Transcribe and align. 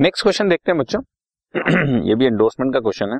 Next 0.00 0.22
question 0.22 0.48
देखते 0.48 0.72
हैं 0.72 0.78
बच्चों। 0.78 1.00
ये 2.08 2.14
भी 2.14 2.26
एंडोर्समेंट 2.26 2.74
का 2.74 2.80
क्वेश्चन 2.80 3.12
है। 3.12 3.18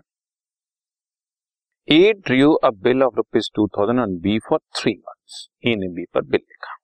A 1.89 2.13
drew 2.13 2.55
a 2.55 2.71
bill 2.71 3.03
of 3.03 3.15
rupees 3.15 3.51
two 3.55 3.67
thousand 3.67 4.01
on 4.01 4.19
B 4.19 4.39
for 4.39 4.59
three 4.59 4.93
months 4.93 5.49
A 5.67 5.77
ने 5.77 5.89
बी 5.89 6.05
पर 6.15 6.21
बिल 6.21 6.41
लिखा। 6.41 6.77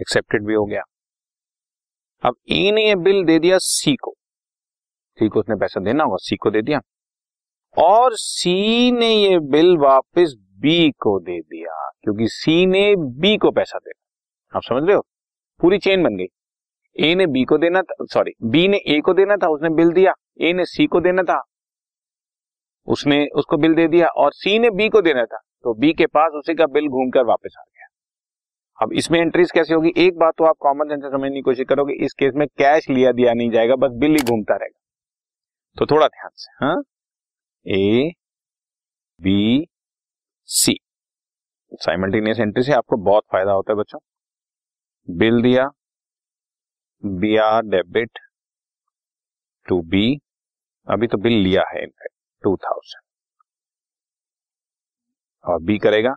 एक्सेप्टेड 0.00 0.46
भी 0.46 0.54
हो 0.54 0.64
गया। 0.64 0.82
अब 2.22 2.36
ए 2.48 2.72
ने 2.72 2.88
ये 2.88 2.94
बिल 2.94 3.24
दे 3.24 3.38
दिया 3.38 3.58
सी 3.58 3.96
को। 3.96 4.14
सी 5.18 5.28
को 5.28 5.40
उसने 5.40 5.56
पैसा 5.56 5.80
देना 5.80 6.04
होगा। 6.04 6.16
सी 6.20 6.36
को 6.36 6.50
दे 6.50 6.62
दिया। 6.62 6.80
और 7.78 8.10
सी 8.14 8.92
ने 8.92 9.14
ये 9.14 9.38
बिल 9.38 9.76
वापस 9.76 10.34
बी 10.38 10.90
को 10.90 11.20
दे 11.20 11.40
दिया, 11.40 11.90
क्योंकि 12.02 12.28
सी 12.28 12.66
ने 12.66 12.96
बी 12.96 13.36
को 13.36 13.50
पैसा 13.50 13.78
देना। 13.78 14.56
आप 14.56 14.62
समझ 14.62 14.82
रहे 14.86 14.96
हो? 14.96 15.06
पूरी 15.60 15.78
चेन 15.78 16.02
बन 16.02 16.16
गई। 16.16 16.26
ए 16.96 17.14
ने 17.14 17.26
बी 17.28 17.44
को 17.44 17.58
देना 17.58 17.82
था 17.82 18.04
सॉरी 18.04 18.32
बी 18.44 18.66
ने 18.68 18.76
ए 18.88 19.00
को 19.00 19.12
देना 19.14 19.36
था, 19.36 19.48
उसने 19.48 19.70
बिल 19.74 19.92
दिया 19.92 20.12
ए 20.40 20.52
ने 20.52 20.64
सी 20.66 20.86
को 20.86 21.00
देना 21.00 21.22
था, 21.22 21.40
उसने 22.88 23.26
उसको 23.34 23.56
बिल 23.56 23.74
दे 23.74 23.86
दिया 23.88 24.08
और 24.08 24.32
सी 24.32 24.58
ने 24.58 24.70
बी 24.72 24.88
को 24.88 25.02
देना 25.02 25.24
था 25.24 25.38
तो 25.64 25.74
बी 25.74 25.92
के 25.92 26.06
पास 26.08 26.32
उसी 26.34 26.54
का 26.54 26.66
बिल 26.68 26.88
घूमकर 26.88 27.24
वापस 27.26 27.54
आ 27.58 27.62
गया। 27.62 27.86
अब 28.78 28.92
इसमें 28.92 29.18
एंट्रीज 29.20 29.50
कैसे 29.50 29.74
होगी? 29.74 29.92
एक 29.98 30.16
बात 30.18 30.34
तो 30.38 30.44
आप 30.44 30.56
कॉमन 30.60 30.88
सेंस 30.88 31.02
समझने 31.04 31.34
की 31.34 31.40
कोशिश 31.42 31.66
करोगे, 31.68 31.94
इस 31.96 32.12
केस 32.12 32.32
में 32.36 32.46
कैश 32.48 32.88
लिया 32.90 33.12
दिया 33.12 33.32
नहीं 33.34 33.50
जाएगा, 33.50 33.76
बस 33.76 33.90
बिल 33.94 34.10
ही 34.10 34.22
घूमता 34.24 34.56
रहेगा। 34.56 34.80
तो 35.76 35.86
थोड़ा 35.86 36.06
ध्यान 36.08 36.30
से 36.34 36.64
हाँ? 36.64 36.82
A 37.66 38.12
B 39.20 39.66
C 40.48 40.78
simultaneous 41.80 42.40
entry 42.40 42.62
से 42.62 42.72
आपको 42.72 42.96
बहुत 43.04 43.24
फ़ायदा 43.32 43.52
होता 43.52 43.72
है 43.72 43.78
बच्चों। 43.78 43.98
बिल 45.08 45.40
दिया 45.42 45.68
B 47.04 47.36
R 47.36 47.62
debit 47.62 48.18
to 49.66 49.80
B 49.90 50.04
अभी 50.88 51.06
तो 51.06 51.18
बिल 51.18 51.32
लिया 51.32 51.62
है 51.68 51.82
इनफैक्ट 51.82 52.14
टू 52.44 52.56
थाउज़ेंड 52.56 53.02
और 55.44 55.60
बी 55.62 55.78
करेगा 55.78 56.14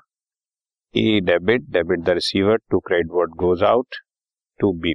A 0.95 1.19
debit 1.23 1.61
debit 1.71 1.99
the 1.99 2.09
receiver 2.09 2.57
to 2.71 2.79
credit 2.79 3.11
what 3.11 3.35
goes 3.35 3.63
out 3.63 3.95
to 4.59 4.71
B 4.81 4.93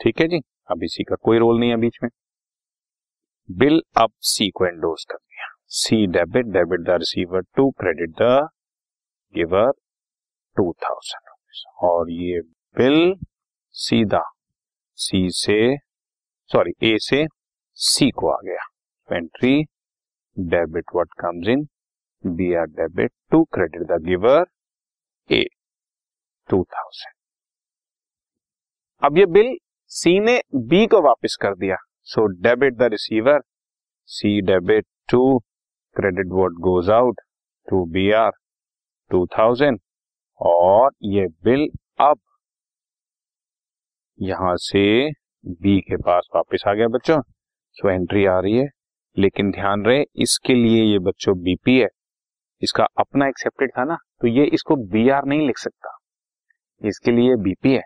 ठीक 0.00 0.20
है 0.20 0.26
जी, 0.28 0.40
अब 0.70 0.82
इसी 0.84 1.04
का 1.04 1.16
कोई 1.22 1.38
रोल 1.38 1.58
नहीं 1.60 1.70
है 1.70 1.76
बीच 1.76 1.98
में। 2.02 2.08
बिल 3.48 3.80
अब 3.96 4.10
सी 4.22 4.48
को 4.50 4.66
एंडोर्स 4.66 5.04
कर 5.10 5.16
दिया। 5.16 5.46
C 5.76 6.06
debit 6.06 6.46
debit 6.46 6.80
the 6.80 6.98
receiver 7.00 7.40
to 7.56 7.70
credit 7.80 8.10
the 8.22 8.48
giver 9.34 9.70
two 10.56 10.72
thousand 10.84 11.26
और 11.88 12.10
ये 12.10 12.40
बिल 12.76 13.14
सीधा, 13.78 14.22
सी 14.98 15.28
से 15.32 15.76
सॉरी 16.50 16.72
ए 16.84 16.96
से 17.00 17.26
सी 17.78 18.10
को 18.10 18.28
आ 18.28 18.36
गया। 18.44 19.16
Entry 19.16 19.62
debit 20.36 20.84
what 20.94 21.12
comes 21.20 21.48
in 21.48 21.66
B 22.24 22.52
R 22.54 22.66
debit 22.80 23.12
to 23.30 23.42
credit 23.54 23.82
the 23.88 24.00
giver 24.06 24.44
A 25.30 25.44
two 26.48 26.62
thousand 26.64 27.14
अब 29.02 29.18
ये 29.18 29.26
बिल 29.28 29.56
सी 29.90 30.18
ने 30.20 30.40
बी 30.68 30.86
को 30.86 31.00
वापस 31.02 31.36
कर 31.42 31.54
दिया। 31.56 31.76
So 32.04 32.26
debit 32.42 32.74
the 32.74 32.90
receiver 32.92 33.40
C 34.08 34.40
debit 34.46 34.86
to 35.10 35.38
credit 35.96 36.32
what 36.32 36.52
goes 36.62 36.90
out 36.90 37.20
to 37.68 37.84
B 37.92 38.10
R 38.18 38.30
two 39.10 39.26
thousand 39.38 39.80
और 40.40 40.90
ये 41.08 41.26
bill 41.44 41.68
अब 42.00 42.18
यहाँ 44.22 44.56
से 44.56 45.10
बी 45.46 45.80
के 45.80 45.96
पास 45.96 46.28
वापस 46.36 46.62
आ 46.68 46.74
गया 46.74 46.88
बच्चों। 46.88 47.22
सो 47.72 47.90
एंट्री 47.90 48.26
आ 48.26 48.40
रही 48.40 48.56
है। 48.56 48.68
लेकिन 49.18 49.50
ध्यान 49.50 49.84
रहे, 49.84 50.04
इसके 50.16 50.54
लिए 50.54 50.84
ये 50.84 50.98
बच्चों 50.98 51.38
बीपी 51.38 51.78
है। 51.80 51.88
इसका 52.62 52.84
अपना 52.84 53.28
एक्सेप्टेड 53.28 53.70
था 53.70 53.84
ना? 53.84 53.96
तो 54.20 54.26
ये 54.26 54.44
इसको 54.44 54.76
बी 54.76 55.08
आर 55.08 55.24
नहीं 55.24 55.46
लिख 55.46 55.58
सकता। 55.58 55.98
इसके 56.84 57.10
लिए 57.10 57.36
बीपी 57.36 57.74
है। 57.74 57.82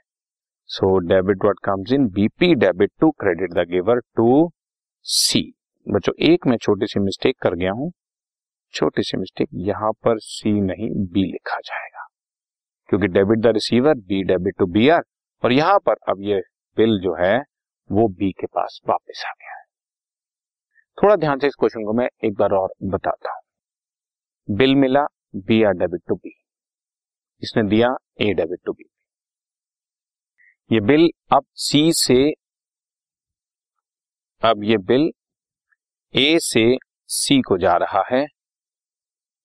So 0.66 0.98
debit 0.98 1.37
what 1.37 1.56
comes 1.65 1.92
in 1.92 2.09
BP 2.09 2.54
debit 2.54 2.92
to 3.00 3.10
credit 3.10 3.53
the 3.53 3.59
giver 3.59 3.98
to 4.16 4.50
C 5.03 5.54
बच्चों, 5.88 6.12
एक 6.21 6.47
मैं 6.47 6.56
छोटी 6.56 6.87
सी 6.87 7.00
मिस्टेक 7.00 7.37
कर 7.42 7.54
गया 7.54 7.72
हूँ। 7.72 7.92
छोटी 8.72 9.03
सी 9.03 9.16
मिस्टेक 9.16 9.48
यहाँ 9.54 9.92
पर 9.92 10.19
सी 10.19 10.60
नहीं 10.60 10.91
बी 10.91 11.25
लिखा 11.25 11.59
जाएगा। 11.65 12.06
क्योंकि 12.88 13.06
debit 13.06 13.38
the 13.38 13.47
receiver 13.47 13.94
B 13.94 14.22
debit 14.22 14.54
to 14.59 14.66
B 14.66 14.88
R 14.88 15.03
और 15.42 15.53
यहाँ 15.53 15.78
पर 15.78 15.97
अब 16.08 16.20
ये 16.20 16.41
बिल 16.76 16.98
जो 17.00 17.14
है, 17.14 17.38
वो 17.91 18.08
बी 18.08 18.30
के 18.32 18.47
पास 18.47 18.80
वापस 18.88 19.25
आ 19.26 19.32
गया 19.32 19.56
है। 19.56 19.64
थोड़ा 20.98 21.16
ध्यान 21.16 21.38
से 21.38 21.47
इस 21.47 21.54
क्वेश्चन 21.54 21.84
को 21.84 21.92
मैं 21.92 22.08
एक 22.25 22.34
बार 22.34 22.53
और 22.53 22.72
बताता 22.84 23.32
हूँ। 23.32 24.56
बिल 24.56 24.75
मिला 24.75 25.04
B 25.36 25.62
R 25.62 25.72
debit 25.72 26.03
to 26.08 26.14
B. 26.14 26.34
इसने 27.42 27.62
दिया 27.62 27.88
ए 28.20 28.32
डेबिट 28.34 28.60
टू 28.66 28.72
बी। 28.72 28.88
ये 30.70 30.80
बिल 30.80 31.08
अब 31.32 31.44
सी 31.54 31.92
से, 31.92 32.30
अब 34.42 34.64
ये 34.64 34.76
बिल 34.78 35.10
ए 36.14 36.38
से 36.38 36.64
सी 37.10 37.41
को 37.41 37.59
जा 37.59 37.76
रहा 37.76 38.03
है। 38.10 38.26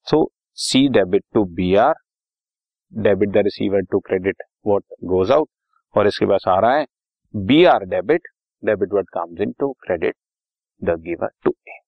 So 0.07 0.29
C 0.57 0.87
debit 0.89 1.23
to 1.33 1.43
B 1.55 1.73
R, 1.75 1.93
debit 2.93 3.29
the 3.29 3.43
receiver 3.45 3.81
to 3.81 3.99
credit, 3.99 4.43
what 4.67 4.83
goes 5.03 5.31
out. 5.31 5.49
और 5.97 6.07
इसके 6.07 6.25
पास 6.25 6.43
आ 6.47 6.59
रहा 6.59 6.75
है 6.75 6.85
B 7.33 7.63
R 7.65 7.85
debit 7.87 8.27
debit 8.63 8.93
what 8.93 9.09
comes 9.13 9.41
in 9.41 9.51
to 9.59 9.71
credit 9.81 10.15
the 10.81 10.99
giver 11.01 11.29
to 11.43 11.53
A 11.67 11.79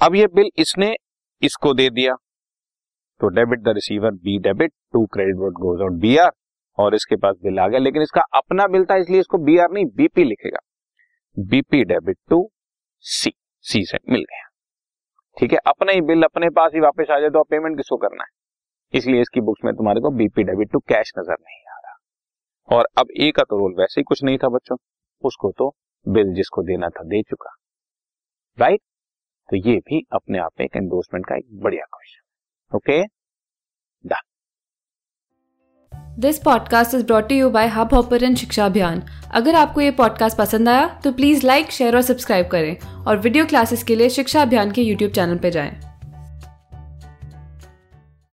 अब 0.00 0.14
ये 0.14 0.26
बिल 0.28 0.50
इसने 0.58 0.94
इसको 1.42 1.72
दे 1.74 1.88
दिया। 1.90 2.14
तो 3.20 3.28
debit 3.30 3.60
the 3.60 3.72
receiver 3.74 4.10
B 4.24 4.38
debit 4.40 4.72
to 4.92 5.04
credit 5.06 5.36
what 5.36 5.52
goes 5.60 5.80
out 5.82 5.92
B 6.00 6.16
R 6.16 6.30
और 6.78 6.94
इसके 6.94 7.16
पास 7.16 7.36
बिल 7.42 7.58
आ 7.60 7.66
गया। 7.68 7.78
लेकिन 7.80 8.02
इसका 8.02 8.22
अपना 8.34 8.66
बिल 8.66 8.84
था, 8.84 8.96
इसलिए 8.96 9.20
इसको 9.20 9.38
बी 9.38 9.56
आर 9.58 9.70
नहीं 9.70 9.84
बीपी 9.96 10.24
लिखेगा। 10.24 10.58
BP 11.36 11.82
debit 11.84 12.16
to 12.30 12.48
C 13.04 13.32
C 13.64 13.84
से 13.84 13.98
मिल 14.10 14.20
गया। 14.22 14.48
ठीक 15.36 15.52
है, 15.52 15.58
अपना 15.66 15.92
ही 15.92 16.00
बिल 16.02 16.22
अपने 16.22 16.50
पास 16.50 16.72
ही 16.74 16.80
वापस 16.80 17.10
आ 17.10 17.18
जाए 17.20 17.30
तो 17.30 17.42
पेमेंट 17.44 17.76
किसको 17.76 17.96
करना 17.98 18.24
है? 18.24 18.30
इसलिए 18.94 19.20
इसकी 19.20 19.40
बुक्स 19.42 19.64
में 19.64 19.74
तुम्हारे 19.74 20.00
को 20.00 20.10
बीपी 20.12 20.44
डेबिट 20.44 20.72
टू 20.72 20.78
कैश 20.88 21.12
नज़र 21.18 21.36
नहीं 21.40 21.60
आ 21.66 21.75
और 22.68 22.88
अब 22.98 23.08
ए 23.20 23.30
का 23.30 23.42
तो 23.42 23.58
रोल 23.58 23.74
वैसे 23.78 24.00
ही 24.00 24.04
कुछ 24.04 24.22
नहीं 24.24 24.38
था 24.38 24.48
बच्चों। 24.48 24.76
उसको 25.24 25.52
तो 25.58 25.74
बिल 26.06 26.32
जिसको 26.34 26.62
देना 26.62 26.88
था 26.88 27.02
दे 27.04 27.22
चुका। 27.22 27.54
राइट 28.58 28.80
तो 29.48 29.56
ये 29.56 29.76
भी 29.76 30.04
अपने 30.12 30.38
आप 30.38 30.52
में 30.60 30.66
एक 30.66 30.76
एंडोर्समेंट 30.76 31.26
का 31.26 31.36
एक 31.36 31.44
बढ़िया 31.52 31.84
question 31.84 32.76
okay 32.76 33.02
this 36.20 36.38
podcast 36.38 36.94
is 36.94 37.04
brought 37.06 37.32
you 37.32 37.50
by 37.50 37.66
Hubhopper 37.94 38.34
Shiksha 38.34 38.66
Abhiyan 38.66 39.02
अगर 39.34 39.54
आपको 39.54 39.80
ये 39.80 39.90
पॉडकास्ट 39.90 40.38
पसंद 40.38 40.68
आया 40.68 40.86
तो 41.04 41.12
प्लीज़ 41.12 41.46
लाइक 41.46 41.70
शेयर 41.70 41.96
और 41.96 42.02
सब्सक्राइब 42.02 42.48
करें। 42.48 43.04
और 43.04 43.18
वीडियो 43.18 43.46
क्लासेस 43.46 43.82
के 43.82 43.94
लिए 43.94 44.08
शिक्षा 44.08 44.42
अभियान 44.42 44.72
के 44.72 44.82
यूट्यूब 44.82 45.12
चैनल 45.12 45.38
पर 45.38 45.50
जाएँ। 45.50 45.85